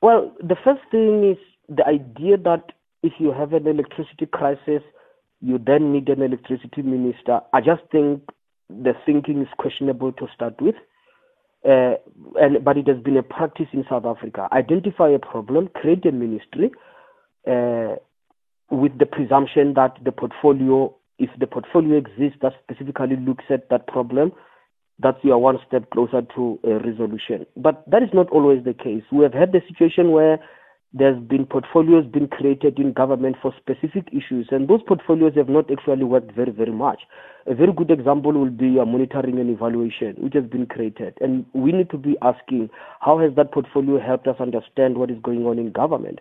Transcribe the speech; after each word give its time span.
Well, 0.00 0.32
the 0.40 0.56
first 0.64 0.82
thing 0.90 1.28
is 1.30 1.38
the 1.68 1.86
idea 1.86 2.36
that 2.38 2.72
if 3.02 3.14
you 3.18 3.32
have 3.32 3.52
an 3.52 3.66
electricity 3.66 4.26
crisis, 4.26 4.82
you 5.40 5.58
then 5.58 5.92
need 5.92 6.08
an 6.08 6.22
electricity 6.22 6.82
minister. 6.82 7.40
I 7.52 7.60
just 7.60 7.82
think 7.90 8.22
the 8.68 8.94
thinking 9.06 9.42
is 9.42 9.48
questionable 9.58 10.12
to 10.12 10.26
start 10.34 10.60
with. 10.60 10.74
Uh, 11.64 11.94
and 12.40 12.64
but 12.64 12.76
it 12.76 12.86
has 12.86 12.98
been 13.02 13.16
a 13.16 13.22
practice 13.22 13.66
in 13.72 13.84
South 13.90 14.04
Africa. 14.04 14.48
Identify 14.52 15.10
a 15.10 15.18
problem, 15.18 15.68
create 15.74 16.06
a 16.06 16.12
ministry 16.12 16.70
uh, 17.50 17.96
with 18.70 18.96
the 18.98 19.06
presumption 19.06 19.74
that 19.74 19.98
the 20.04 20.12
portfolio, 20.12 20.94
if 21.18 21.30
the 21.40 21.48
portfolio 21.48 21.98
exists 21.98 22.38
that 22.42 22.52
specifically 22.62 23.16
looks 23.16 23.44
at 23.50 23.68
that 23.70 23.88
problem, 23.88 24.32
that 25.00 25.16
you 25.22 25.32
are 25.32 25.38
one 25.38 25.58
step 25.66 25.88
closer 25.90 26.22
to 26.34 26.58
a 26.64 26.78
resolution. 26.78 27.46
But 27.56 27.84
that 27.88 28.02
is 28.02 28.10
not 28.12 28.28
always 28.30 28.64
the 28.64 28.74
case. 28.74 29.02
We 29.12 29.22
have 29.22 29.34
had 29.34 29.52
the 29.52 29.62
situation 29.68 30.10
where 30.10 30.38
there's 30.94 31.20
been 31.22 31.44
portfolios 31.44 32.06
being 32.10 32.28
created 32.28 32.78
in 32.78 32.94
government 32.94 33.36
for 33.42 33.54
specific 33.60 34.08
issues, 34.10 34.48
and 34.50 34.68
those 34.68 34.80
portfolios 34.86 35.34
have 35.36 35.48
not 35.48 35.70
actually 35.70 36.04
worked 36.04 36.32
very, 36.34 36.50
very 36.50 36.72
much. 36.72 37.00
A 37.46 37.54
very 37.54 37.72
good 37.72 37.90
example 37.90 38.32
will 38.32 38.50
be 38.50 38.78
a 38.78 38.86
monitoring 38.86 39.38
and 39.38 39.50
evaluation, 39.50 40.14
which 40.18 40.34
has 40.34 40.44
been 40.44 40.66
created. 40.66 41.14
And 41.20 41.44
we 41.52 41.72
need 41.72 41.90
to 41.90 41.98
be 41.98 42.16
asking, 42.22 42.70
how 43.00 43.18
has 43.18 43.34
that 43.36 43.52
portfolio 43.52 44.00
helped 44.00 44.26
us 44.26 44.36
understand 44.40 44.96
what 44.96 45.10
is 45.10 45.18
going 45.22 45.44
on 45.46 45.58
in 45.58 45.72
government? 45.72 46.20